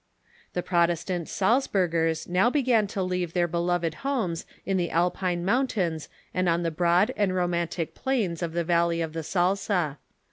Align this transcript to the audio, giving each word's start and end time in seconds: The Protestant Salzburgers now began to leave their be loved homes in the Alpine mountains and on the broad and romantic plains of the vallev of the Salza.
The 0.53 0.63
Protestant 0.63 1.29
Salzburgers 1.29 2.27
now 2.27 2.49
began 2.49 2.87
to 2.87 3.03
leave 3.03 3.33
their 3.33 3.47
be 3.47 3.59
loved 3.59 3.93
homes 4.01 4.47
in 4.65 4.77
the 4.77 4.89
Alpine 4.89 5.45
mountains 5.45 6.09
and 6.33 6.49
on 6.49 6.63
the 6.63 6.71
broad 6.71 7.13
and 7.15 7.35
romantic 7.35 7.93
plains 7.93 8.41
of 8.41 8.53
the 8.53 8.65
vallev 8.65 9.03
of 9.03 9.13
the 9.13 9.21
Salza. 9.21 9.99